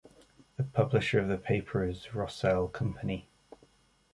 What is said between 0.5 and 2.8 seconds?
The publisher of the paper is Rossel